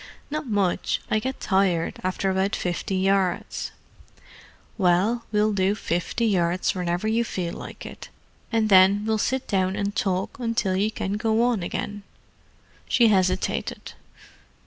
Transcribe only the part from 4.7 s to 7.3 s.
"Well, we'll do fifty yards whenever you